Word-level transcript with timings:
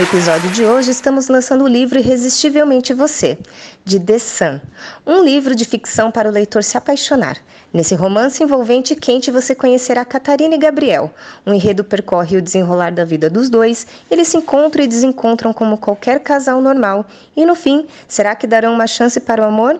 No 0.00 0.06
episódio 0.06 0.50
de 0.52 0.64
hoje 0.64 0.90
estamos 0.90 1.28
lançando 1.28 1.62
o 1.62 1.68
livro 1.68 1.98
Irresistivelmente 1.98 2.94
Você, 2.94 3.38
de 3.84 4.00
The 4.00 4.18
Sun, 4.18 4.58
um 5.06 5.22
livro 5.22 5.54
de 5.54 5.66
ficção 5.66 6.10
para 6.10 6.26
o 6.26 6.32
leitor 6.32 6.64
se 6.64 6.78
apaixonar. 6.78 7.36
Nesse 7.70 7.94
romance 7.94 8.42
envolvente 8.42 8.94
e 8.94 8.96
quente 8.96 9.30
você 9.30 9.54
conhecerá 9.54 10.02
Catarina 10.06 10.54
e 10.54 10.58
Gabriel. 10.58 11.12
O 11.44 11.52
enredo 11.52 11.84
percorre 11.84 12.38
o 12.38 12.42
desenrolar 12.42 12.92
da 12.92 13.04
vida 13.04 13.28
dos 13.28 13.50
dois, 13.50 13.86
eles 14.10 14.28
se 14.28 14.38
encontram 14.38 14.82
e 14.82 14.88
desencontram 14.88 15.52
como 15.52 15.76
qualquer 15.76 16.20
casal 16.20 16.62
normal. 16.62 17.04
E 17.36 17.44
no 17.44 17.54
fim, 17.54 17.86
será 18.08 18.34
que 18.34 18.46
darão 18.46 18.72
uma 18.72 18.86
chance 18.86 19.20
para 19.20 19.42
o 19.42 19.44
amor? 19.44 19.78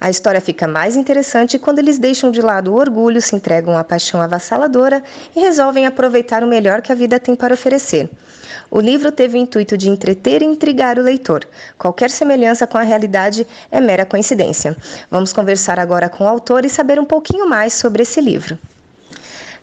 A 0.00 0.10
história 0.10 0.40
fica 0.40 0.68
mais 0.68 0.96
interessante 0.96 1.58
quando 1.58 1.78
eles 1.78 1.98
deixam 1.98 2.30
de 2.30 2.42
lado 2.42 2.72
o 2.72 2.76
orgulho, 2.76 3.22
se 3.22 3.34
entregam 3.34 3.76
à 3.76 3.82
paixão 3.82 4.20
avassaladora 4.20 5.02
e 5.34 5.40
resolvem 5.40 5.86
aproveitar 5.86 6.42
o 6.42 6.46
melhor 6.46 6.82
que 6.82 6.92
a 6.92 6.94
vida 6.94 7.18
tem 7.18 7.34
para 7.34 7.54
oferecer. 7.54 8.10
O 8.70 8.80
livro 8.80 9.10
teve 9.10 9.38
o 9.38 9.40
intuito 9.40 9.78
de 9.78 9.88
entreter 9.88 10.42
e 10.42 10.44
intrigar 10.44 10.98
o 10.98 11.02
leitor. 11.02 11.46
Qualquer 11.78 12.10
semelhança 12.10 12.66
com 12.66 12.76
a 12.76 12.82
realidade 12.82 13.46
é 13.70 13.80
mera 13.80 14.04
coincidência. 14.04 14.76
Vamos 15.10 15.32
conversar 15.32 15.78
agora 15.78 16.08
com 16.08 16.24
o 16.24 16.28
autor 16.28 16.64
e 16.64 16.70
saber 16.70 16.98
um 16.98 17.04
pouquinho 17.04 17.48
mais 17.48 17.72
sobre 17.72 18.02
esse 18.02 18.20
livro. 18.20 18.58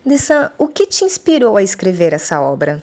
Dessan, 0.04 0.52
o 0.58 0.68
que 0.68 0.88
te 0.88 1.06
inspirou 1.06 1.58
a 1.58 1.62
escrever 1.62 2.14
essa 2.14 2.42
obra? 2.42 2.82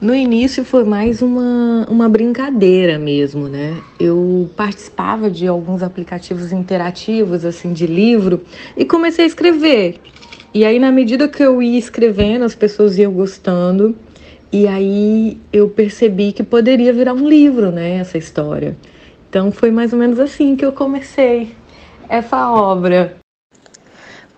No 0.00 0.14
início 0.14 0.64
foi 0.64 0.82
mais 0.82 1.20
uma, 1.20 1.86
uma 1.90 2.08
brincadeira 2.08 2.98
mesmo, 2.98 3.48
né? 3.48 3.76
Eu 3.98 4.48
participava 4.56 5.30
de 5.30 5.46
alguns 5.46 5.82
aplicativos 5.82 6.52
interativos, 6.52 7.44
assim, 7.44 7.74
de 7.74 7.86
livro, 7.86 8.40
e 8.74 8.86
comecei 8.86 9.26
a 9.26 9.28
escrever. 9.28 10.00
E 10.54 10.64
aí, 10.64 10.78
na 10.78 10.90
medida 10.90 11.28
que 11.28 11.42
eu 11.42 11.60
ia 11.60 11.78
escrevendo, 11.78 12.46
as 12.46 12.54
pessoas 12.54 12.96
iam 12.96 13.12
gostando, 13.12 13.94
e 14.50 14.66
aí 14.66 15.36
eu 15.52 15.68
percebi 15.68 16.32
que 16.32 16.42
poderia 16.42 16.94
virar 16.94 17.12
um 17.12 17.28
livro, 17.28 17.70
né? 17.70 17.96
Essa 17.96 18.16
história. 18.16 18.78
Então 19.28 19.52
foi 19.52 19.70
mais 19.70 19.92
ou 19.92 19.98
menos 19.98 20.18
assim 20.18 20.56
que 20.56 20.64
eu 20.64 20.72
comecei 20.72 21.54
essa 22.08 22.50
obra. 22.50 23.16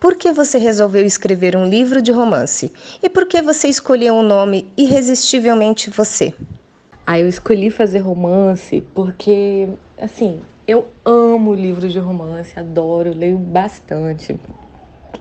Por 0.03 0.17
que 0.17 0.33
você 0.33 0.59
resolveu 0.59 1.07
escrever 1.07 1.55
um 1.55 1.65
livro 1.65 2.03
de 2.03 2.11
romance? 2.11 2.73
E 3.01 3.09
por 3.09 3.25
que 3.25 3.41
você 3.41 3.69
escolheu 3.69 4.17
o 4.17 4.23
nome 4.25 4.73
Irresistivelmente 4.77 5.91
Você? 5.91 6.35
Ah, 7.07 7.21
eu 7.21 7.29
escolhi 7.29 7.71
fazer 7.71 8.01
romance 8.01 8.81
porque, 8.95 9.69
assim, 9.97 10.41
eu 10.67 10.89
amo 11.05 11.55
livros 11.55 11.93
de 11.93 12.01
romance, 12.01 12.59
adoro, 12.59 13.15
leio 13.15 13.39
bastante. 13.39 14.41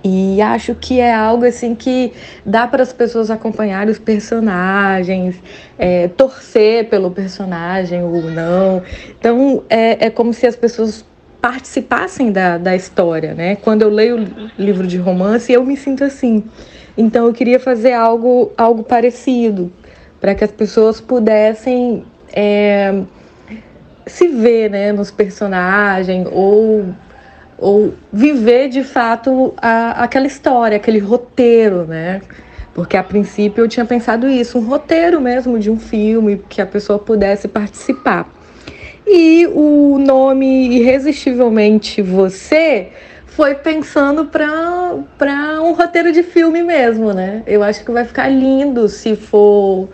E 0.04 0.42
acho 0.42 0.74
que 0.74 1.00
é 1.00 1.14
algo 1.14 1.46
assim 1.46 1.76
que 1.76 2.12
dá 2.44 2.66
para 2.66 2.82
as 2.82 2.92
pessoas 2.92 3.30
acompanharem 3.30 3.92
os 3.92 4.00
personagens, 4.00 5.36
é, 5.78 6.08
torcer 6.08 6.90
pelo 6.90 7.12
personagem 7.12 8.02
ou 8.04 8.24
não. 8.24 8.82
Então 9.20 9.64
é, 9.70 10.08
é 10.08 10.10
como 10.10 10.34
se 10.34 10.48
as 10.48 10.56
pessoas 10.56 11.06
participassem 11.42 12.32
da, 12.32 12.58
da 12.58 12.76
história, 12.76 13.34
né? 13.34 13.56
Quando 13.56 13.82
eu 13.82 13.90
leio 13.90 14.28
livro 14.58 14.86
de 14.86 14.98
romance, 14.98 15.52
eu 15.52 15.66
me 15.66 15.76
sinto 15.76 16.04
assim. 16.04 16.44
Então 16.98 17.26
eu 17.26 17.34
queria 17.34 17.60
fazer 17.60 17.94
algo, 17.94 18.52
algo 18.56 18.84
parecido, 18.84 19.72
para 20.20 20.36
que 20.36 20.44
as 20.44 20.52
pessoas 20.52 21.02
pudessem 21.02 22.06
é, 22.32 23.02
se 24.06 24.28
ver 24.28 24.70
né, 24.70 24.92
nos 24.92 25.10
personagens 25.10 26.28
ou, 26.32 26.86
ou 27.58 27.94
viver 28.14 28.70
de 28.70 28.84
fato 28.84 29.54
a, 29.58 30.04
aquela 30.04 30.28
história, 30.28 30.78
aquele 30.78 31.00
roteiro, 31.00 31.86
né? 31.86 32.22
Porque 32.74 32.96
a 32.96 33.04
princípio 33.04 33.64
eu 33.64 33.68
tinha 33.68 33.86
pensado 33.86 34.30
isso, 34.30 34.60
um 34.60 34.66
roteiro 34.66 35.20
mesmo 35.20 35.58
de 35.60 35.70
um 35.70 35.80
filme 35.80 36.42
que 36.48 36.62
a 36.62 36.66
pessoa 36.66 37.00
pudesse 37.00 37.48
participar. 37.48 38.30
E 39.14 39.46
o 39.48 40.00
nome 40.00 40.70
Irresistivelmente 40.78 42.02
Você 42.02 42.88
foi 43.28 43.56
pensando 43.56 44.24
para 44.24 45.62
um 45.62 45.74
roteiro 45.74 46.14
de 46.14 46.24
filme 46.24 46.64
mesmo, 46.64 47.12
né? 47.12 47.44
Eu 47.46 47.62
acho 47.62 47.84
que 47.84 47.92
vai 47.92 48.06
ficar 48.06 48.30
lindo 48.30 48.88
se 48.88 49.18
for 49.18 49.90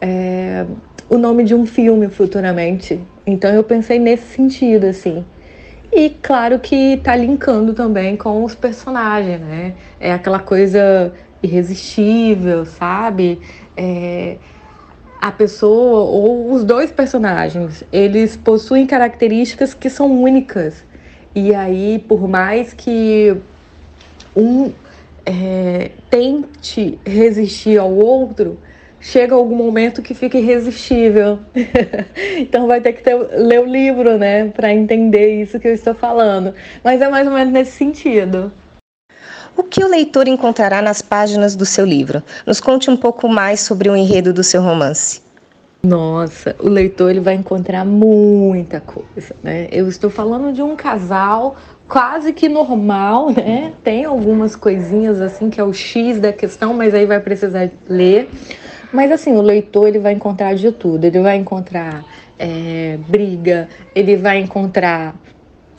é, 0.00 0.64
o 1.10 1.18
nome 1.18 1.44
de 1.44 1.54
um 1.54 1.66
filme 1.66 2.08
futuramente. 2.08 2.98
Então 3.26 3.50
eu 3.50 3.62
pensei 3.62 3.98
nesse 3.98 4.34
sentido, 4.34 4.86
assim. 4.86 5.26
E 5.92 6.08
claro 6.22 6.58
que 6.58 6.98
tá 7.04 7.14
linkando 7.14 7.74
também 7.74 8.16
com 8.16 8.44
os 8.44 8.54
personagens, 8.54 9.40
né? 9.40 9.74
É 10.00 10.10
aquela 10.10 10.38
coisa 10.40 11.12
irresistível, 11.42 12.64
sabe? 12.64 13.40
É, 13.76 14.38
a 15.24 15.32
pessoa 15.32 16.00
ou 16.00 16.52
os 16.52 16.64
dois 16.64 16.92
personagens, 16.92 17.82
eles 17.90 18.36
possuem 18.36 18.86
características 18.86 19.72
que 19.72 19.88
são 19.88 20.22
únicas. 20.22 20.84
E 21.34 21.54
aí, 21.54 21.98
por 22.06 22.28
mais 22.28 22.74
que 22.74 23.34
um 24.36 24.70
é, 25.24 25.92
tente 26.10 27.00
resistir 27.06 27.78
ao 27.78 27.90
outro, 27.90 28.58
chega 29.00 29.34
algum 29.34 29.56
momento 29.56 30.02
que 30.02 30.12
fica 30.12 30.36
irresistível. 30.36 31.38
então 32.36 32.66
vai 32.66 32.82
ter 32.82 32.92
que 32.92 33.02
ter, 33.02 33.14
ler 33.14 33.62
o 33.62 33.64
livro, 33.64 34.18
né, 34.18 34.50
para 34.50 34.74
entender 34.74 35.40
isso 35.40 35.58
que 35.58 35.68
eu 35.68 35.72
estou 35.72 35.94
falando. 35.94 36.52
Mas 36.84 37.00
é 37.00 37.08
mais 37.08 37.26
ou 37.26 37.32
menos 37.32 37.50
nesse 37.50 37.72
sentido. 37.72 38.52
O 39.56 39.62
que 39.62 39.84
o 39.84 39.88
leitor 39.88 40.26
encontrará 40.26 40.82
nas 40.82 41.00
páginas 41.00 41.54
do 41.54 41.64
seu 41.64 41.84
livro? 41.84 42.22
Nos 42.46 42.60
conte 42.60 42.90
um 42.90 42.96
pouco 42.96 43.28
mais 43.28 43.60
sobre 43.60 43.88
o 43.88 43.96
enredo 43.96 44.32
do 44.32 44.42
seu 44.42 44.60
romance. 44.62 45.22
Nossa, 45.82 46.56
o 46.60 46.68
leitor 46.68 47.10
ele 47.10 47.20
vai 47.20 47.34
encontrar 47.34 47.84
muita 47.84 48.80
coisa, 48.80 49.36
né? 49.42 49.68
Eu 49.70 49.86
estou 49.86 50.08
falando 50.08 50.52
de 50.52 50.62
um 50.62 50.74
casal 50.74 51.56
quase 51.86 52.32
que 52.32 52.48
normal, 52.48 53.30
né? 53.30 53.74
Tem 53.84 54.04
algumas 54.04 54.56
coisinhas 54.56 55.20
assim 55.20 55.50
que 55.50 55.60
é 55.60 55.64
o 55.64 55.74
X 55.74 56.18
da 56.18 56.32
questão, 56.32 56.72
mas 56.72 56.94
aí 56.94 57.04
vai 57.04 57.20
precisar 57.20 57.70
ler. 57.86 58.30
Mas 58.92 59.12
assim, 59.12 59.36
o 59.36 59.42
leitor 59.42 59.88
ele 59.88 59.98
vai 59.98 60.14
encontrar 60.14 60.54
de 60.54 60.72
tudo. 60.72 61.04
Ele 61.04 61.20
vai 61.20 61.36
encontrar 61.36 62.04
é, 62.38 62.98
briga, 63.06 63.68
ele 63.94 64.16
vai 64.16 64.38
encontrar 64.38 65.14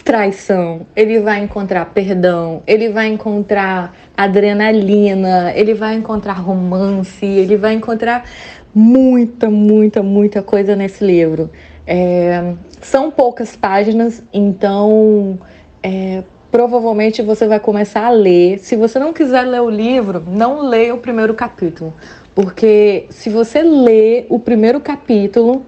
traição, 0.06 0.86
ele 0.96 1.20
vai 1.20 1.40
encontrar 1.40 1.86
perdão, 1.86 2.62
ele 2.68 2.90
vai 2.90 3.08
encontrar 3.08 3.92
adrenalina, 4.16 5.52
ele 5.56 5.74
vai 5.74 5.96
encontrar 5.96 6.34
romance, 6.34 7.26
ele 7.26 7.58
vai 7.58 7.74
encontrar 7.74 8.24
muita, 8.74 9.50
muita, 9.50 10.04
muita 10.04 10.44
coisa 10.44 10.76
nesse 10.76 11.04
livro. 11.04 11.50
É, 11.88 12.54
são 12.82 13.10
poucas 13.10 13.56
páginas, 13.56 14.22
então 14.32 15.40
é, 15.82 16.24
provavelmente 16.52 17.24
você 17.24 17.48
vai 17.48 17.60
começar 17.60 18.06
a 18.06 18.12
ler. 18.12 18.60
Se 18.60 18.76
você 18.76 19.00
não 19.00 19.12
quiser 19.12 19.42
ler 19.42 19.62
o 19.62 19.72
livro, 19.72 20.24
não 20.28 20.70
leia 20.70 20.94
o 20.94 21.00
primeiro 21.00 21.34
capítulo, 21.34 21.92
porque 22.36 23.08
se 23.10 23.32
você 23.32 23.64
ler 23.64 24.28
o 24.30 24.38
primeiro 24.38 24.80
capítulo, 24.80 25.66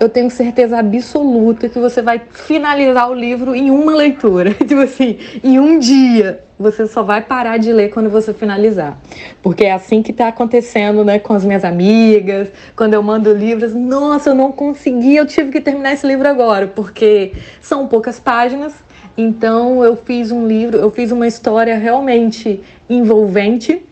eu 0.00 0.08
tenho 0.08 0.30
certeza 0.30 0.78
absoluta 0.78 1.68
que 1.68 1.78
você 1.78 2.00
vai 2.00 2.22
finalizar 2.30 3.10
o 3.10 3.14
livro 3.14 3.54
em 3.54 3.70
uma 3.70 3.94
leitura. 3.94 4.54
tipo 4.66 4.80
assim, 4.80 5.18
em 5.44 5.60
um 5.60 5.78
dia. 5.78 6.42
Você 6.58 6.86
só 6.86 7.02
vai 7.02 7.22
parar 7.22 7.58
de 7.58 7.70
ler 7.70 7.90
quando 7.90 8.08
você 8.08 8.32
finalizar. 8.32 8.98
Porque 9.42 9.64
é 9.64 9.72
assim 9.72 10.02
que 10.02 10.10
está 10.10 10.28
acontecendo 10.28 11.04
né, 11.04 11.18
com 11.18 11.34
as 11.34 11.44
minhas 11.44 11.64
amigas. 11.64 12.50
Quando 12.74 12.94
eu 12.94 13.02
mando 13.02 13.32
livros, 13.32 13.74
nossa, 13.74 14.30
eu 14.30 14.34
não 14.34 14.50
consegui, 14.50 15.16
eu 15.16 15.26
tive 15.26 15.52
que 15.52 15.60
terminar 15.60 15.92
esse 15.92 16.06
livro 16.06 16.26
agora. 16.26 16.66
Porque 16.66 17.32
são 17.60 17.86
poucas 17.86 18.18
páginas. 18.18 18.72
Então 19.18 19.84
eu 19.84 19.96
fiz 19.96 20.30
um 20.30 20.46
livro, 20.46 20.78
eu 20.78 20.90
fiz 20.90 21.12
uma 21.12 21.26
história 21.26 21.76
realmente 21.76 22.62
envolvente. 22.88 23.82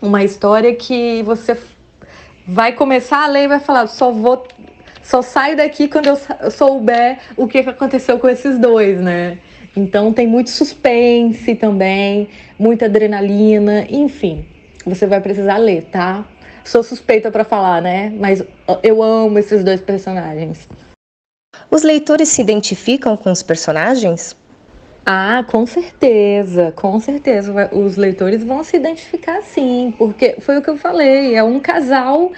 Uma 0.00 0.24
história 0.24 0.74
que 0.74 1.22
você 1.22 1.56
vai 2.46 2.72
começar 2.72 3.24
a 3.24 3.26
ler 3.26 3.44
e 3.44 3.48
vai 3.48 3.60
falar, 3.60 3.86
só 3.86 4.10
vou 4.10 4.46
só 5.02 5.20
saio 5.20 5.56
daqui 5.56 5.88
quando 5.88 6.06
eu 6.06 6.50
souber 6.50 7.18
o 7.36 7.46
que 7.46 7.58
aconteceu 7.58 8.18
com 8.18 8.28
esses 8.28 8.58
dois, 8.58 9.00
né? 9.00 9.38
Então 9.76 10.12
tem 10.12 10.26
muito 10.26 10.50
suspense 10.50 11.54
também, 11.54 12.28
muita 12.58 12.86
adrenalina, 12.86 13.86
enfim. 13.88 14.46
Você 14.86 15.06
vai 15.06 15.20
precisar 15.20 15.56
ler, 15.56 15.84
tá? 15.84 16.26
Sou 16.64 16.82
suspeita 16.82 17.30
para 17.30 17.44
falar, 17.44 17.82
né? 17.82 18.12
Mas 18.16 18.44
eu 18.82 19.02
amo 19.02 19.38
esses 19.38 19.64
dois 19.64 19.80
personagens. 19.80 20.68
Os 21.70 21.82
leitores 21.82 22.28
se 22.28 22.40
identificam 22.40 23.16
com 23.16 23.30
os 23.30 23.42
personagens? 23.42 24.36
Ah, 25.04 25.44
com 25.48 25.66
certeza, 25.66 26.72
com 26.76 27.00
certeza. 27.00 27.52
Os 27.72 27.96
leitores 27.96 28.44
vão 28.44 28.62
se 28.62 28.76
identificar 28.76 29.42
sim, 29.42 29.92
porque 29.98 30.36
foi 30.40 30.58
o 30.58 30.62
que 30.62 30.70
eu 30.70 30.76
falei, 30.76 31.34
é 31.34 31.42
um 31.42 31.58
casal 31.58 32.30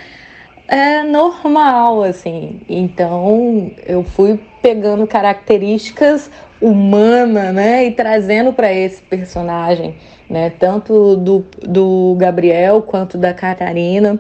é 0.68 1.02
normal, 1.02 2.02
assim. 2.02 2.60
Então 2.68 3.70
eu 3.86 4.04
fui 4.04 4.40
pegando 4.62 5.06
características 5.06 6.30
humanas, 6.60 7.52
né, 7.52 7.84
e 7.84 7.90
trazendo 7.90 8.52
para 8.52 8.72
esse 8.72 9.02
personagem, 9.02 9.96
né, 10.30 10.48
tanto 10.58 11.16
do, 11.16 11.44
do 11.60 12.16
Gabriel 12.18 12.80
quanto 12.80 13.18
da 13.18 13.34
Catarina. 13.34 14.18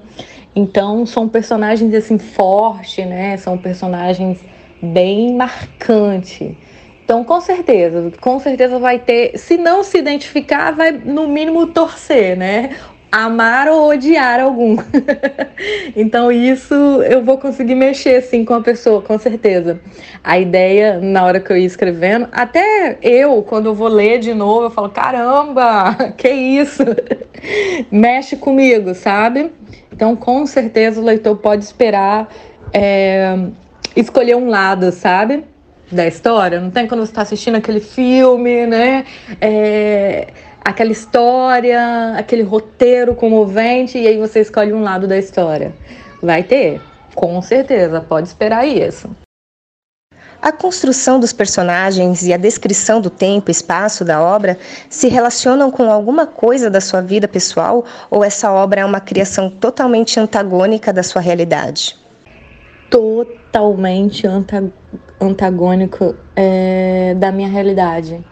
Então 0.54 1.04
são 1.04 1.28
personagens 1.28 1.92
assim 1.94 2.18
fortes, 2.18 3.04
né? 3.06 3.36
São 3.36 3.58
personagens 3.58 4.38
bem 4.80 5.34
marcantes. 5.34 6.54
Então, 7.04 7.22
com 7.22 7.38
certeza, 7.40 8.10
com 8.18 8.38
certeza 8.38 8.78
vai 8.78 8.98
ter. 8.98 9.36
Se 9.36 9.58
não 9.58 9.82
se 9.82 9.98
identificar, 9.98 10.70
vai 10.70 10.90
no 10.90 11.28
mínimo 11.28 11.66
torcer, 11.66 12.36
né? 12.36 12.76
Amar 13.14 13.68
ou 13.68 13.90
odiar 13.90 14.40
algum. 14.40 14.76
então 15.94 16.32
isso 16.32 16.74
eu 16.74 17.22
vou 17.22 17.38
conseguir 17.38 17.76
mexer 17.76 18.16
assim 18.16 18.44
com 18.44 18.54
a 18.54 18.60
pessoa, 18.60 19.00
com 19.02 19.16
certeza. 19.16 19.80
A 20.22 20.36
ideia 20.36 20.98
na 20.98 21.24
hora 21.24 21.38
que 21.38 21.52
eu 21.52 21.56
ia 21.56 21.66
escrevendo, 21.66 22.28
até 22.32 22.98
eu 23.00 23.40
quando 23.42 23.66
eu 23.66 23.74
vou 23.74 23.86
ler 23.86 24.18
de 24.18 24.34
novo, 24.34 24.64
eu 24.64 24.70
falo 24.70 24.88
caramba, 24.90 25.94
que 26.18 26.28
isso? 26.28 26.82
Mexe 27.88 28.36
comigo, 28.36 28.94
sabe? 28.94 29.52
Então 29.92 30.16
com 30.16 30.44
certeza 30.44 31.00
o 31.00 31.04
leitor 31.04 31.36
pode 31.36 31.62
esperar 31.62 32.28
é, 32.72 33.38
escolher 33.94 34.34
um 34.34 34.48
lado, 34.48 34.90
sabe? 34.90 35.44
Da 35.92 36.04
história. 36.04 36.60
Não 36.60 36.72
tem 36.72 36.88
quando 36.88 37.00
você 37.06 37.12
está 37.12 37.22
assistindo 37.22 37.54
aquele 37.54 37.78
filme, 37.78 38.66
né? 38.66 39.04
É, 39.40 40.26
aquela 40.64 40.90
história, 40.90 42.14
aquele 42.16 42.42
roteiro 42.42 43.14
comovente, 43.14 43.98
e 43.98 44.08
aí 44.08 44.18
você 44.18 44.40
escolhe 44.40 44.72
um 44.72 44.82
lado 44.82 45.06
da 45.06 45.18
história. 45.18 45.74
Vai 46.22 46.42
ter, 46.42 46.80
com 47.14 47.40
certeza, 47.42 48.00
pode 48.00 48.28
esperar 48.28 48.66
isso. 48.66 49.10
A 50.40 50.52
construção 50.52 51.18
dos 51.18 51.32
personagens 51.32 52.22
e 52.22 52.32
a 52.32 52.36
descrição 52.36 53.00
do 53.00 53.08
tempo 53.08 53.50
e 53.50 53.52
espaço 53.52 54.04
da 54.04 54.22
obra 54.22 54.58
se 54.90 55.08
relacionam 55.08 55.70
com 55.70 55.90
alguma 55.90 56.26
coisa 56.26 56.68
da 56.68 56.82
sua 56.82 57.00
vida 57.00 57.26
pessoal 57.26 57.84
ou 58.10 58.22
essa 58.22 58.52
obra 58.52 58.82
é 58.82 58.84
uma 58.84 59.00
criação 59.00 59.48
totalmente 59.48 60.20
antagônica 60.20 60.92
da 60.92 61.02
sua 61.02 61.22
realidade? 61.22 61.96
Totalmente 62.90 64.26
antagônico 65.18 66.14
é, 66.36 67.14
da 67.14 67.32
minha 67.32 67.48
realidade. 67.48 68.22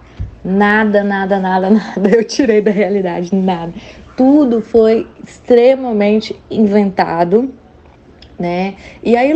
Nada, 0.44 1.04
nada, 1.04 1.38
nada, 1.38 1.70
nada 1.70 2.08
eu 2.10 2.24
tirei 2.24 2.60
da 2.60 2.70
realidade, 2.70 3.34
nada. 3.34 3.72
Tudo 4.16 4.60
foi 4.60 5.06
extremamente 5.22 6.38
inventado, 6.50 7.54
né? 8.38 8.74
E 9.02 9.16
aí, 9.16 9.32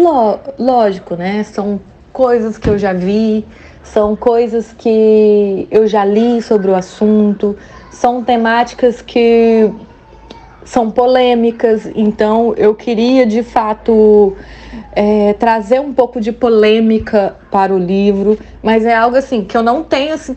lógico, 0.59 1.15
né? 1.15 1.43
São 1.45 1.81
coisas 2.13 2.59
que 2.59 2.69
eu 2.69 2.79
já 2.79 2.93
vi, 2.93 3.45
são 3.83 4.17
coisas 4.17 4.73
que 4.73 5.69
eu 5.71 5.87
já 5.87 6.05
li 6.05 6.43
sobre 6.43 6.71
o 6.71 6.75
assunto, 6.75 7.57
são 7.91 8.23
temáticas 8.23 9.01
que 9.01 9.71
são 10.65 10.91
polêmicas, 10.91 11.89
então 11.95 12.53
eu 12.57 12.75
queria 12.75 13.25
de 13.25 13.43
fato 13.45 14.37
é, 14.93 15.33
trazer 15.35 15.81
um 15.81 15.93
pouco 15.93 16.21
de 16.21 16.33
polêmica 16.33 17.37
para 17.51 17.73
o 17.73 17.79
livro, 17.79 18.37
mas 18.63 18.85
é 18.85 18.95
algo 18.95 19.17
assim 19.17 19.45
que 19.45 19.57
eu 19.57 19.63
não 19.63 19.85
tenho 19.85 20.15
assim, 20.15 20.37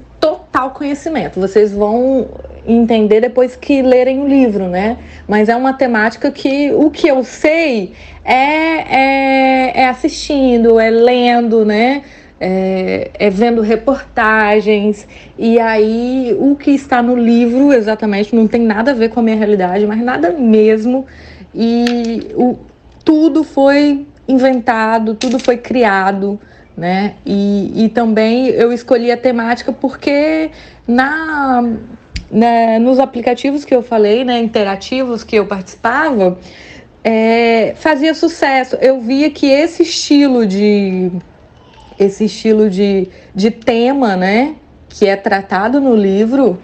total 0.60 0.72
conhecimento. 0.72 1.40
Vocês 1.40 1.72
vão 1.72 2.28
entender 2.68 3.22
depois 3.22 3.56
que 3.56 3.82
lerem 3.82 4.20
o 4.20 4.28
livro, 4.28 4.68
né? 4.68 4.98
Mas 5.28 5.48
é 5.48 5.56
uma 5.56 5.74
temática 5.74 6.30
que 6.32 6.72
o 6.74 6.92
que 6.92 7.08
eu 7.08 7.24
sei 7.24 7.94
é, 8.24 8.34
é, 8.36 9.82
é 9.82 9.88
assistindo, 9.88 10.80
é 10.80 10.90
lendo, 10.90 11.64
né? 11.64 12.04
É, 12.42 13.12
é, 13.16 13.30
vendo 13.30 13.62
reportagens, 13.62 15.06
e 15.38 15.60
aí 15.60 16.34
o 16.40 16.56
que 16.56 16.72
está 16.72 17.02
no 17.02 17.14
livro 17.14 17.74
exatamente 17.74 18.34
não 18.34 18.48
tem 18.48 18.62
nada 18.62 18.92
a 18.92 18.94
ver 18.94 19.10
com 19.10 19.20
a 19.20 19.24
minha 19.24 19.36
realidade, 19.36 19.86
mas 19.86 20.02
nada 20.02 20.32
mesmo. 20.32 21.06
E 21.54 22.32
o, 22.36 22.58
tudo 23.04 23.44
foi 23.44 24.08
inventado, 24.26 25.16
tudo 25.16 25.38
foi 25.38 25.58
criado 25.58 26.40
né? 26.80 27.16
E, 27.26 27.86
e 27.86 27.90
também 27.90 28.48
eu 28.48 28.72
escolhi 28.72 29.12
a 29.12 29.18
temática 29.18 29.74
porque 29.74 30.50
na, 30.88 31.62
né, 32.32 32.80
nos 32.80 33.00
aplicativos 33.00 33.66
que 33.66 33.76
eu 33.76 33.84
falei, 33.84 34.24
né, 34.24 34.40
interativos 34.40 35.22
que 35.22 35.36
eu 35.36 35.46
participava, 35.46 36.40
é, 37.04 37.74
fazia 37.76 38.14
sucesso. 38.14 38.78
Eu 38.78 39.02
via 39.02 39.30
que 39.30 39.48
esse 39.48 39.84
estilo 39.84 40.48
de 40.48 41.12
esse 42.00 42.24
estilo 42.24 42.70
de, 42.70 43.10
de 43.36 43.52
tema, 43.52 44.16
né, 44.16 44.56
que 44.88 45.06
é 45.06 45.18
tratado 45.18 45.82
no 45.82 45.94
livro, 45.94 46.58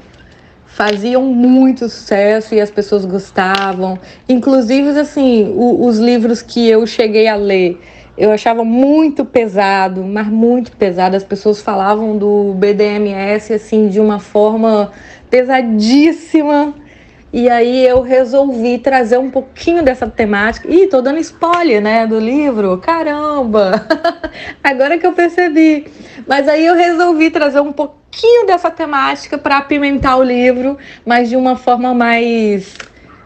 faziam 0.65 1.23
muito 1.23 1.89
sucesso 1.89 2.55
e 2.55 2.61
as 2.61 2.71
pessoas 2.71 3.03
gostavam. 3.03 3.99
Inclusive, 4.29 4.97
assim, 4.97 5.51
o, 5.53 5.85
os 5.85 5.99
livros 5.99 6.41
que 6.41 6.65
eu 6.69 6.87
cheguei 6.87 7.27
a 7.27 7.35
ler 7.35 7.81
eu 8.17 8.31
achava 8.31 8.63
muito 8.63 9.25
pesado, 9.25 10.03
mas 10.03 10.27
muito 10.27 10.71
pesado. 10.71 11.17
As 11.17 11.23
pessoas 11.23 11.61
falavam 11.61 12.17
do 12.17 12.53
BDMS 12.53 13.53
assim 13.53 13.87
de 13.87 13.99
uma 13.99 14.19
forma 14.19 14.91
pesadíssima. 15.29 16.73
E 17.33 17.49
aí 17.49 17.85
eu 17.85 18.01
resolvi 18.01 18.77
trazer 18.77 19.17
um 19.17 19.29
pouquinho 19.29 19.83
dessa 19.83 20.07
temática. 20.07 20.71
Ih, 20.71 20.87
tô 20.87 21.01
dando 21.01 21.19
spoiler, 21.19 21.81
né, 21.81 22.07
do 22.07 22.17
livro. 22.17 22.77
Caramba! 22.77 23.85
Agora 24.63 24.97
que 24.97 25.05
eu 25.05 25.11
percebi. 25.11 25.85
Mas 26.25 26.47
aí 26.47 26.65
eu 26.65 26.75
resolvi 26.75 27.29
trazer 27.29 27.59
um 27.59 27.73
pouquinho 27.73 28.47
dessa 28.47 28.71
temática 28.71 29.37
para 29.37 29.57
apimentar 29.57 30.15
o 30.15 30.23
livro, 30.23 30.77
mas 31.05 31.27
de 31.27 31.35
uma 31.35 31.57
forma 31.57 31.93
mais 31.93 32.73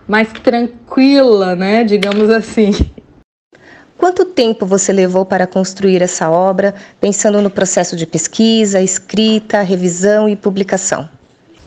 mais 0.07 0.33
tranquila, 0.33 1.56
né, 1.56 1.83
digamos 1.83 2.31
assim. 2.31 2.71
Quanto 4.00 4.24
tempo 4.24 4.66
você 4.66 4.94
levou 4.94 5.25
para 5.25 5.46
construir 5.46 6.01
essa 6.01 6.30
obra, 6.30 6.74
pensando 7.01 7.42
no 7.42 7.50
processo 7.50 7.98
de 7.98 8.07
pesquisa, 8.07 8.81
escrita, 8.81 9.62
revisão 9.62 10.30
e 10.30 10.38
publicação? 10.38 11.10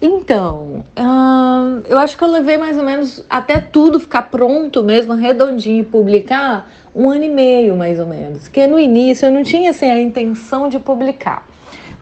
Então, 0.00 0.82
hum, 0.98 1.82
eu 1.86 1.98
acho 1.98 2.16
que 2.16 2.24
eu 2.24 2.28
levei 2.28 2.56
mais 2.56 2.78
ou 2.78 2.84
menos 2.84 3.22
até 3.28 3.60
tudo 3.60 4.00
ficar 4.00 4.22
pronto 4.22 4.82
mesmo, 4.82 5.12
redondinho 5.12 5.82
e 5.82 5.84
publicar, 5.84 6.70
um 6.94 7.10
ano 7.10 7.24
e 7.24 7.28
meio 7.28 7.76
mais 7.76 8.00
ou 8.00 8.06
menos. 8.06 8.44
Porque 8.44 8.66
no 8.66 8.80
início 8.80 9.26
eu 9.26 9.30
não 9.30 9.42
tinha 9.42 9.70
assim, 9.70 9.90
a 9.90 10.00
intenção 10.00 10.70
de 10.70 10.78
publicar. 10.78 11.46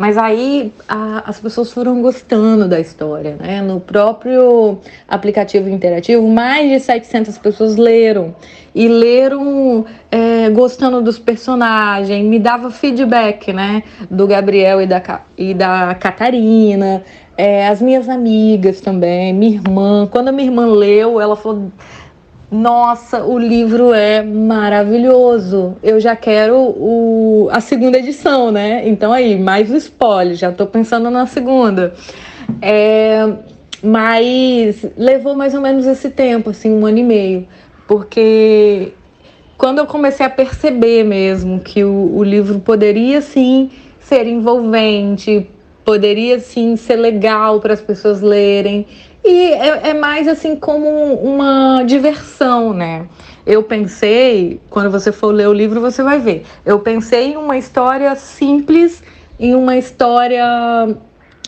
Mas 0.00 0.16
aí 0.16 0.72
a, 0.88 1.24
as 1.28 1.38
pessoas 1.38 1.70
foram 1.70 2.00
gostando 2.00 2.66
da 2.66 2.80
história, 2.80 3.36
né? 3.38 3.60
No 3.60 3.78
próprio 3.78 4.78
aplicativo 5.06 5.68
interativo, 5.68 6.26
mais 6.26 6.70
de 6.70 6.80
700 6.80 7.36
pessoas 7.36 7.76
leram. 7.76 8.34
E 8.74 8.88
leram 8.88 9.84
é, 10.10 10.48
gostando 10.48 11.02
dos 11.02 11.18
personagens, 11.18 12.24
me 12.24 12.38
dava 12.38 12.70
feedback, 12.70 13.52
né? 13.52 13.82
Do 14.10 14.26
Gabriel 14.26 14.80
e 14.80 14.86
da, 14.86 15.20
e 15.36 15.52
da 15.52 15.94
Catarina, 15.94 17.02
é, 17.36 17.68
as 17.68 17.82
minhas 17.82 18.08
amigas 18.08 18.80
também, 18.80 19.34
minha 19.34 19.56
irmã. 19.56 20.08
Quando 20.10 20.28
a 20.28 20.32
minha 20.32 20.48
irmã 20.48 20.64
leu, 20.64 21.20
ela 21.20 21.36
falou 21.36 21.70
nossa, 22.50 23.24
o 23.24 23.38
livro 23.38 23.92
é 23.94 24.22
maravilhoso. 24.22 25.76
Eu 25.82 26.00
já 26.00 26.16
quero 26.16 26.56
o, 26.56 27.48
a 27.52 27.60
segunda 27.60 27.98
edição, 27.98 28.50
né? 28.50 28.88
Então 28.88 29.12
aí, 29.12 29.38
mais 29.38 29.70
o 29.70 29.76
spoiler, 29.76 30.34
já 30.34 30.50
tô 30.50 30.66
pensando 30.66 31.10
na 31.10 31.26
segunda. 31.26 31.94
É, 32.60 33.32
mas 33.82 34.84
levou 34.96 35.36
mais 35.36 35.54
ou 35.54 35.60
menos 35.60 35.86
esse 35.86 36.10
tempo, 36.10 36.50
assim, 36.50 36.72
um 36.72 36.84
ano 36.84 36.98
e 36.98 37.04
meio. 37.04 37.48
Porque 37.86 38.94
quando 39.56 39.78
eu 39.78 39.86
comecei 39.86 40.26
a 40.26 40.30
perceber 40.30 41.04
mesmo 41.04 41.60
que 41.60 41.84
o, 41.84 42.16
o 42.16 42.24
livro 42.24 42.58
poderia 42.58 43.20
sim 43.20 43.70
ser 44.00 44.26
envolvente, 44.26 45.48
poderia 45.84 46.40
sim 46.40 46.76
ser 46.76 46.96
legal 46.96 47.60
para 47.60 47.74
as 47.74 47.80
pessoas 47.80 48.20
lerem, 48.20 48.86
e 49.24 49.52
é, 49.52 49.90
é, 49.90 49.94
mais 49.94 50.26
assim 50.26 50.56
como 50.56 50.88
uma 51.14 51.82
diversão, 51.82 52.72
né? 52.72 53.06
Eu 53.46 53.62
pensei, 53.62 54.60
quando 54.70 54.90
você 54.90 55.12
for 55.12 55.34
ler 55.34 55.48
o 55.48 55.52
livro, 55.52 55.80
você 55.80 56.02
vai 56.02 56.18
ver. 56.18 56.44
Eu 56.64 56.80
pensei 56.80 57.32
em 57.32 57.36
uma 57.36 57.56
história 57.56 58.14
simples, 58.14 59.02
em 59.38 59.54
uma 59.54 59.76
história, 59.76 60.44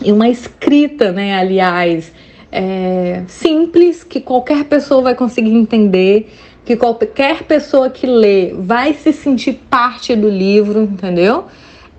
em 0.02 0.12
uma 0.12 0.28
escrita, 0.28 1.12
né? 1.12 1.38
Aliás, 1.38 2.12
é, 2.50 3.22
simples, 3.26 4.04
que 4.04 4.20
qualquer 4.20 4.64
pessoa 4.64 5.02
vai 5.02 5.14
conseguir 5.14 5.54
entender, 5.54 6.30
que 6.64 6.76
qualquer 6.76 7.44
pessoa 7.44 7.88
que 7.88 8.06
lê 8.06 8.52
vai 8.54 8.94
se 8.94 9.12
sentir 9.12 9.54
parte 9.70 10.14
do 10.14 10.28
livro, 10.28 10.82
entendeu? 10.82 11.46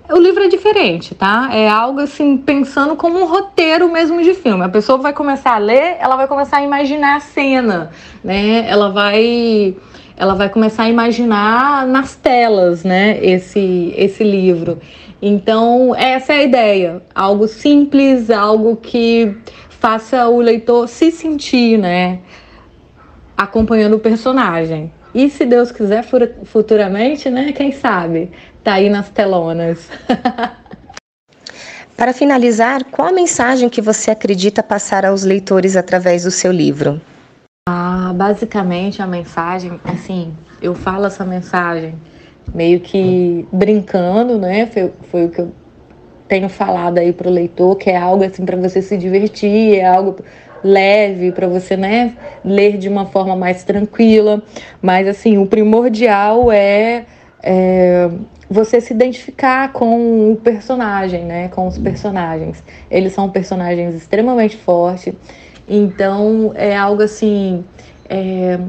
O 0.09 0.19
livro 0.19 0.43
é 0.43 0.47
diferente, 0.49 1.15
tá? 1.15 1.49
É 1.53 1.69
algo 1.69 2.01
assim, 2.01 2.35
pensando 2.35 2.95
como 2.95 3.19
um 3.19 3.25
roteiro 3.25 3.89
mesmo 3.89 4.21
de 4.21 4.33
filme. 4.33 4.63
A 4.63 4.69
pessoa 4.69 4.97
vai 4.97 5.13
começar 5.13 5.55
a 5.55 5.57
ler, 5.57 5.95
ela 5.99 6.17
vai 6.17 6.27
começar 6.27 6.57
a 6.57 6.61
imaginar 6.61 7.15
a 7.15 7.19
cena, 7.21 7.89
né? 8.23 8.69
Ela 8.69 8.89
vai 8.89 9.75
ela 10.15 10.35
vai 10.35 10.49
começar 10.49 10.83
a 10.83 10.89
imaginar 10.89 11.87
nas 11.87 12.15
telas, 12.15 12.83
né, 12.83 13.17
esse 13.23 13.93
esse 13.97 14.23
livro. 14.23 14.79
Então, 15.21 15.95
essa 15.95 16.33
é 16.33 16.37
a 16.37 16.43
ideia, 16.43 17.01
algo 17.15 17.47
simples, 17.47 18.29
algo 18.29 18.75
que 18.75 19.35
faça 19.69 20.27
o 20.27 20.39
leitor 20.39 20.87
se 20.87 21.11
sentir, 21.11 21.77
né, 21.79 22.19
acompanhando 23.37 23.95
o 23.95 23.99
personagem. 23.99 24.91
E 25.15 25.29
se 25.29 25.45
Deus 25.45 25.71
quiser, 25.71 26.03
futuramente, 26.45 27.29
né? 27.29 27.51
Quem 27.51 27.71
sabe? 27.71 28.31
Tá 28.63 28.75
aí 28.75 28.89
nas 28.89 29.09
telonas. 29.09 29.89
Para 31.97 32.13
finalizar, 32.13 32.85
qual 32.85 33.09
a 33.09 33.11
mensagem 33.11 33.69
que 33.69 33.81
você 33.81 34.09
acredita 34.09 34.63
passar 34.63 35.05
aos 35.05 35.23
leitores 35.23 35.75
através 35.75 36.23
do 36.23 36.31
seu 36.31 36.51
livro? 36.51 36.99
Ah, 37.69 38.11
basicamente 38.15 39.01
a 39.01 39.07
mensagem, 39.07 39.79
assim, 39.85 40.35
eu 40.61 40.73
falo 40.73 41.05
essa 41.05 41.23
mensagem 41.23 41.93
meio 42.53 42.79
que 42.79 43.47
brincando, 43.51 44.37
né? 44.37 44.65
Foi, 44.65 44.91
foi 45.11 45.25
o 45.25 45.29
que 45.29 45.39
eu 45.41 45.53
tenho 46.27 46.49
falado 46.49 46.97
aí 46.97 47.13
para 47.13 47.27
o 47.27 47.31
leitor, 47.31 47.75
que 47.75 47.89
é 47.89 47.97
algo 47.97 48.23
assim 48.23 48.45
para 48.45 48.57
você 48.57 48.81
se 48.81 48.97
divertir, 48.97 49.75
é 49.75 49.85
algo 49.85 50.15
leve 50.63 51.31
para 51.31 51.47
você, 51.47 51.75
né, 51.75 52.13
ler 52.43 52.77
de 52.77 52.87
uma 52.87 53.05
forma 53.05 53.35
mais 53.35 53.63
tranquila. 53.63 54.41
Mas 54.81 55.07
assim, 55.07 55.37
o 55.37 55.45
primordial 55.45 56.51
é, 56.51 57.05
é 57.43 58.09
você 58.49 58.79
se 58.79 58.93
identificar 58.93 59.73
com 59.73 60.31
o 60.31 60.35
personagem, 60.35 61.25
né, 61.25 61.49
com 61.49 61.67
os 61.67 61.77
personagens. 61.77 62.63
Eles 62.89 63.13
são 63.13 63.29
personagens 63.29 63.95
extremamente 63.95 64.55
fortes. 64.55 65.13
Então 65.67 66.51
é 66.55 66.75
algo 66.75 67.01
assim, 67.01 67.63
é, 68.07 68.59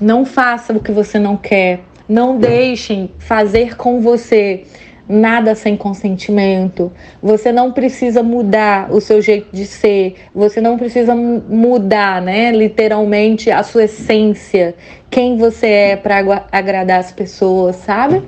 não 0.00 0.24
faça 0.24 0.72
o 0.72 0.80
que 0.80 0.90
você 0.90 1.18
não 1.18 1.36
quer, 1.36 1.80
não 2.08 2.38
deixem 2.38 3.12
fazer 3.18 3.76
com 3.76 4.00
você 4.00 4.64
nada 5.08 5.54
sem 5.54 5.76
consentimento. 5.76 6.92
Você 7.22 7.50
não 7.50 7.72
precisa 7.72 8.22
mudar 8.22 8.92
o 8.92 9.00
seu 9.00 9.22
jeito 9.22 9.48
de 9.52 9.64
ser. 9.66 10.16
Você 10.34 10.60
não 10.60 10.76
precisa 10.76 11.14
mudar, 11.14 12.20
né, 12.20 12.52
literalmente 12.52 13.50
a 13.50 13.62
sua 13.62 13.84
essência, 13.84 14.74
quem 15.10 15.38
você 15.38 15.66
é 15.66 15.96
para 15.96 16.46
agradar 16.52 17.00
as 17.00 17.10
pessoas, 17.10 17.76
sabe? 17.76 18.22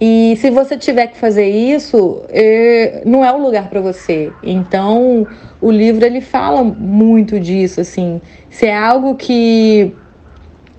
E 0.00 0.36
se 0.40 0.50
você 0.50 0.76
tiver 0.76 1.08
que 1.08 1.16
fazer 1.16 1.48
isso, 1.48 2.22
é, 2.28 3.02
não 3.04 3.24
é 3.24 3.32
o 3.32 3.38
lugar 3.38 3.68
para 3.68 3.80
você. 3.80 4.32
Então, 4.42 5.26
o 5.60 5.70
livro 5.70 6.04
ele 6.04 6.20
fala 6.20 6.62
muito 6.62 7.40
disso, 7.40 7.80
assim. 7.80 8.20
Se 8.48 8.66
é 8.66 8.76
algo 8.76 9.14
que 9.14 9.94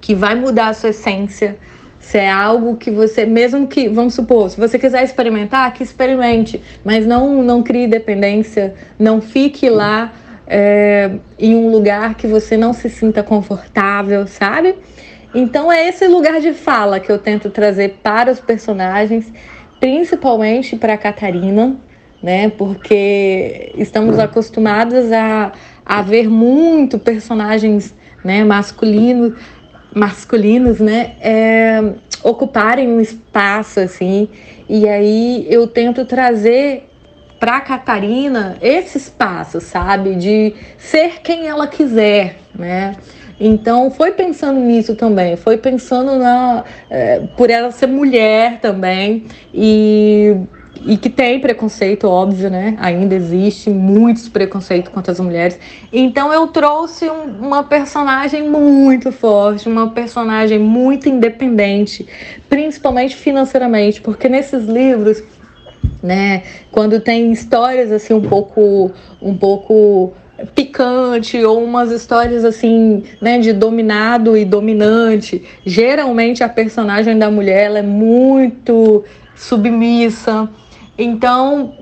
que 0.01 0.15
vai 0.15 0.34
mudar 0.34 0.69
a 0.69 0.74
sua 0.74 0.89
essência, 0.91 1.58
se 2.00 2.18
é 2.18 2.29
algo 2.29 2.75
que 2.77 2.89
você, 2.89 3.25
mesmo 3.25 3.68
que, 3.68 3.89
vamos 3.89 4.13
supor, 4.13 4.50
se 4.50 4.60
você 4.60 4.79
quiser 4.79 5.03
experimentar, 5.03 5.72
que 5.74 5.84
experimente, 5.84 6.62
mas 6.84 7.06
não, 7.06 7.44
não 7.44 7.62
crie 7.62 7.88
dependência, 7.88 8.74
não 8.98 9.22
fique 9.22 9.70
lá 9.70 10.13
é, 10.48 11.12
em 11.38 11.56
um 11.56 11.70
lugar 11.70 12.15
que 12.15 12.25
você 12.25 12.58
não 12.58 12.74
se 12.74 12.89
sinta 12.89 13.22
confortável, 13.22 14.25
sabe? 14.25 14.75
Então 15.36 15.72
é 15.72 15.88
esse 15.88 16.08
lugar 16.08 16.41
de 16.41 16.53
fala 16.53 17.00
que 17.00 17.12
eu 17.12 17.20
tento 17.20 17.51
trazer 17.51 18.00
para 18.01 18.32
os 18.32 18.39
personagens, 18.39 19.32
principalmente 19.79 20.75
para 20.75 20.94
a 20.94 20.98
Catarina, 20.98 21.75
né? 22.24 22.50
Porque 22.50 23.72
estamos 23.77 24.18
acostumados 24.18 25.12
a, 25.12 25.51
a 25.86 26.01
ver 26.01 26.27
muito 26.27 26.98
personagens 26.98 27.94
né, 28.24 28.44
masculinos 28.44 29.34
masculinos, 29.93 30.79
né, 30.79 31.15
é, 31.22 31.93
ocuparem 32.24 32.88
um 32.88 33.00
espaço 33.00 33.79
assim. 33.79 34.29
E 34.67 34.88
aí 34.88 35.48
eu 35.50 35.67
tento 35.67 36.05
trazer 36.05 36.89
para 37.39 37.62
Catarina 37.62 38.58
esse 38.62 38.98
espaço, 38.98 39.62
sabe, 39.62 40.15
de 40.15 40.53
ser 40.77 41.22
quem 41.22 41.48
ela 41.48 41.67
quiser, 41.67 42.38
né? 42.53 42.96
Então 43.39 43.89
foi 43.89 44.12
pensando 44.12 44.60
nisso 44.60 44.96
também, 44.96 45.38
foi 45.38 45.58
pensando 45.58 46.17
na 46.17 46.65
é, 46.89 47.22
por 47.38 47.50
ela 47.50 47.72
ser 47.72 47.88
mulher 47.88 48.60
também 48.60 49.24
e 49.53 50.36
e 50.86 50.98
que 50.98 51.09
tem 51.09 51.39
preconceito, 51.39 52.07
óbvio, 52.07 52.50
né? 52.50 52.75
Ainda 52.79 53.15
existe 53.15 53.69
muitos 53.69 54.29
preconceitos 54.29 54.91
contra 54.91 55.12
as 55.12 55.19
mulheres. 55.19 55.59
Então 55.91 56.31
eu 56.31 56.48
trouxe 56.48 57.09
um, 57.09 57.24
uma 57.39 57.63
personagem 57.63 58.50
muito 58.50 59.12
forte, 59.12 59.67
uma 59.67 59.91
personagem 59.91 60.59
muito 60.59 61.09
independente, 61.09 62.07
principalmente 62.48 63.15
financeiramente, 63.15 64.01
porque 64.01 64.29
nesses 64.29 64.65
livros, 64.65 65.21
né, 66.01 66.43
quando 66.71 67.00
tem 67.00 67.31
histórias 67.31 67.91
assim 67.91 68.13
um 68.13 68.21
pouco 68.21 68.91
um 69.21 69.36
pouco 69.36 70.13
picante 70.55 71.43
ou 71.43 71.62
umas 71.62 71.91
histórias 71.91 72.45
assim, 72.45 73.03
né, 73.21 73.39
de 73.39 73.51
dominado 73.51 74.38
e 74.38 74.45
dominante, 74.45 75.43
geralmente 75.65 76.43
a 76.43 76.50
personagem 76.50 77.17
da 77.17 77.29
mulher 77.29 77.65
ela 77.65 77.79
é 77.79 77.83
muito 77.83 79.03
submissa, 79.36 80.50
então, 81.00 81.75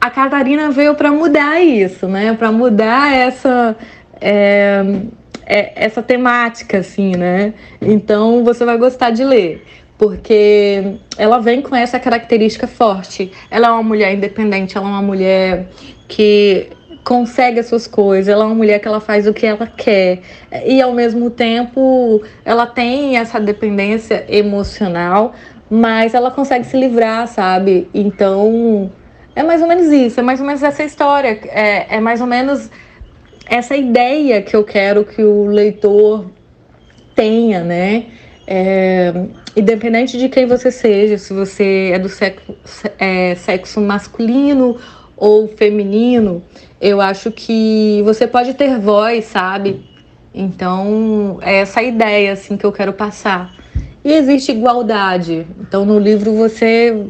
a 0.00 0.10
Catarina 0.10 0.70
veio 0.70 0.94
para 0.94 1.10
mudar 1.12 1.60
isso, 1.60 2.06
né? 2.08 2.34
Para 2.34 2.50
mudar 2.52 3.14
essa 3.14 3.76
é, 4.20 4.84
é, 5.46 5.72
essa 5.76 6.02
temática, 6.02 6.78
assim, 6.78 7.16
né? 7.16 7.54
Então, 7.80 8.44
você 8.44 8.64
vai 8.64 8.76
gostar 8.76 9.10
de 9.10 9.24
ler, 9.24 9.64
porque 9.96 10.96
ela 11.16 11.38
vem 11.38 11.62
com 11.62 11.74
essa 11.74 11.98
característica 11.98 12.66
forte. 12.66 13.32
Ela 13.50 13.68
é 13.68 13.70
uma 13.70 13.82
mulher 13.82 14.14
independente, 14.14 14.76
ela 14.76 14.86
é 14.86 14.90
uma 14.90 15.02
mulher 15.02 15.68
que 16.06 16.68
consegue 17.04 17.60
as 17.60 17.66
suas 17.66 17.86
coisas, 17.86 18.28
ela 18.28 18.44
é 18.44 18.46
uma 18.46 18.54
mulher 18.54 18.78
que 18.80 18.86
ela 18.86 19.00
faz 19.00 19.26
o 19.26 19.32
que 19.32 19.46
ela 19.46 19.66
quer 19.66 20.20
e 20.66 20.82
ao 20.82 20.92
mesmo 20.92 21.30
tempo 21.30 22.22
ela 22.44 22.66
tem 22.66 23.16
essa 23.16 23.40
dependência 23.40 24.26
emocional, 24.28 25.32
mas 25.70 26.14
ela 26.14 26.30
consegue 26.30 26.64
se 26.64 26.76
livrar, 26.76 27.26
sabe? 27.26 27.88
Então, 27.92 28.90
é 29.34 29.42
mais 29.42 29.62
ou 29.62 29.68
menos 29.68 29.86
isso, 29.88 30.20
é 30.20 30.22
mais 30.22 30.40
ou 30.40 30.46
menos 30.46 30.62
essa 30.62 30.82
história, 30.82 31.38
é, 31.44 31.96
é 31.96 32.00
mais 32.00 32.20
ou 32.20 32.26
menos 32.26 32.70
essa 33.46 33.76
ideia 33.76 34.42
que 34.42 34.54
eu 34.54 34.64
quero 34.64 35.04
que 35.04 35.22
o 35.22 35.46
leitor 35.46 36.30
tenha, 37.14 37.62
né? 37.62 38.06
É, 38.46 39.12
independente 39.56 40.16
de 40.16 40.28
quem 40.28 40.46
você 40.46 40.70
seja, 40.70 41.18
se 41.18 41.32
você 41.32 41.90
é 41.92 41.98
do 41.98 42.08
sexo, 42.08 42.54
é, 42.98 43.34
sexo 43.34 43.80
masculino 43.80 44.76
ou 45.16 45.48
feminino, 45.48 46.42
eu 46.80 47.00
acho 47.00 47.30
que 47.30 48.00
você 48.04 48.26
pode 48.26 48.54
ter 48.54 48.78
voz, 48.78 49.24
sabe? 49.26 49.84
Então, 50.32 51.38
é 51.42 51.56
essa 51.56 51.82
ideia 51.82 52.32
assim 52.32 52.56
que 52.56 52.64
eu 52.64 52.72
quero 52.72 52.92
passar. 52.92 53.52
E 54.04 54.12
existe 54.12 54.52
igualdade. 54.52 55.46
Então, 55.60 55.84
no 55.84 55.98
livro 55.98 56.32
você 56.32 57.06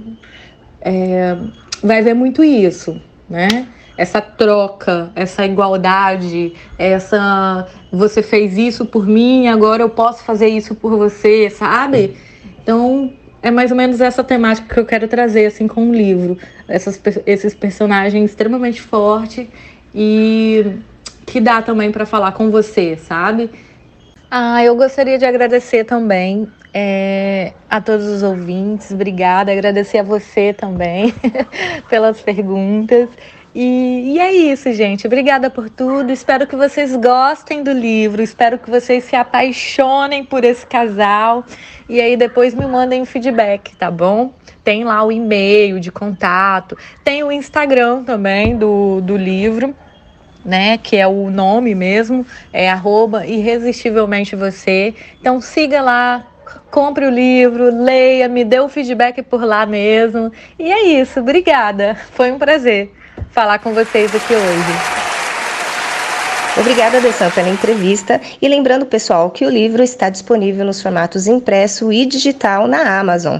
é, 0.80 1.36
vai 1.82 2.02
ver 2.02 2.14
muito 2.14 2.42
isso, 2.42 3.00
né? 3.28 3.66
Essa 3.96 4.20
troca, 4.20 5.10
essa 5.16 5.44
igualdade, 5.44 6.52
essa 6.78 7.66
você 7.90 8.22
fez 8.22 8.56
isso 8.56 8.86
por 8.86 9.06
mim, 9.06 9.48
agora 9.48 9.82
eu 9.82 9.90
posso 9.90 10.22
fazer 10.22 10.46
isso 10.48 10.74
por 10.74 10.96
você, 10.96 11.50
sabe? 11.50 12.16
Então, 12.62 13.12
é 13.42 13.50
mais 13.50 13.70
ou 13.70 13.76
menos 13.76 14.00
essa 14.00 14.22
temática 14.22 14.72
que 14.72 14.80
eu 14.80 14.86
quero 14.86 15.08
trazer 15.08 15.46
assim 15.46 15.66
com 15.66 15.90
o 15.90 15.94
livro. 15.94 16.38
Essas, 16.68 17.00
esses 17.26 17.54
personagens 17.54 18.30
extremamente 18.30 18.80
fortes 18.80 19.46
e 19.94 20.64
que 21.26 21.40
dá 21.40 21.60
também 21.60 21.90
para 21.90 22.06
falar 22.06 22.32
com 22.32 22.50
você, 22.50 22.96
sabe? 22.96 23.50
Ah, 24.30 24.62
eu 24.62 24.76
gostaria 24.76 25.16
de 25.16 25.24
agradecer 25.24 25.84
também 25.84 26.46
é, 26.74 27.54
a 27.68 27.80
todos 27.80 28.06
os 28.06 28.22
ouvintes, 28.22 28.90
obrigada. 28.90 29.50
Agradecer 29.50 29.98
a 29.98 30.02
você 30.02 30.52
também 30.52 31.14
pelas 31.88 32.20
perguntas. 32.20 33.08
E, 33.54 34.12
e, 34.12 34.18
é 34.18 34.30
isso, 34.30 34.70
gente. 34.74 35.06
Obrigada 35.06 35.48
por 35.48 35.70
tudo. 35.70 36.12
Espero 36.12 36.46
que 36.46 36.54
vocês 36.54 36.94
gostem 36.94 37.62
do 37.62 37.72
livro. 37.72 38.22
Espero 38.22 38.58
que 38.58 38.70
vocês 38.70 39.04
se 39.04 39.16
apaixonem 39.16 40.24
por 40.26 40.44
esse 40.44 40.66
casal. 40.66 41.42
E 41.88 41.98
aí 41.98 42.14
depois 42.14 42.54
me 42.54 42.66
mandem 42.66 43.06
feedback, 43.06 43.74
tá 43.76 43.90
bom? 43.90 44.34
Tem 44.62 44.84
lá 44.84 45.02
o 45.02 45.10
e-mail 45.10 45.80
de 45.80 45.90
contato. 45.90 46.76
Tem 47.02 47.24
o 47.24 47.32
Instagram 47.32 48.04
também 48.04 48.58
do, 48.58 49.00
do 49.00 49.16
livro 49.16 49.74
né? 50.44 50.78
Que 50.78 50.96
é 50.96 51.06
o 51.06 51.30
nome 51.30 51.74
mesmo, 51.74 52.26
é 52.52 52.70
arroba 52.70 53.26
irresistivelmente 53.26 54.36
você. 54.36 54.94
Então 55.20 55.40
siga 55.40 55.80
lá, 55.80 56.26
compre 56.70 57.06
o 57.06 57.10
livro, 57.10 57.70
leia, 57.84 58.28
me 58.28 58.44
dê 58.44 58.60
o 58.60 58.68
feedback 58.68 59.22
por 59.22 59.44
lá 59.44 59.66
mesmo. 59.66 60.32
E 60.58 60.70
é 60.70 60.84
isso, 61.00 61.20
obrigada. 61.20 61.96
Foi 62.12 62.30
um 62.32 62.38
prazer 62.38 62.92
falar 63.30 63.58
com 63.58 63.72
vocês 63.72 64.14
aqui 64.14 64.34
hoje. 64.34 64.98
Obrigada, 66.58 67.00
Dessan, 67.00 67.30
pela 67.30 67.48
entrevista. 67.48 68.20
E 68.42 68.48
lembrando, 68.48 68.84
pessoal, 68.84 69.30
que 69.30 69.46
o 69.46 69.50
livro 69.50 69.82
está 69.82 70.10
disponível 70.10 70.64
nos 70.64 70.82
formatos 70.82 71.28
impresso 71.28 71.92
e 71.92 72.04
digital 72.04 72.66
na 72.66 72.98
Amazon. 72.98 73.38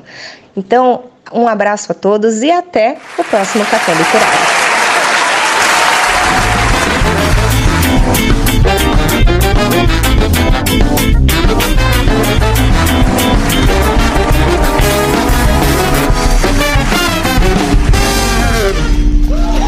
Então, 0.56 1.04
um 1.32 1.48
abraço 1.48 1.90
a 1.90 1.94
todos 1.94 2.42
e 2.42 2.50
até 2.50 2.96
o 3.18 3.24
próximo 3.24 3.64
Café 3.66 3.92
Literário. 3.92 4.57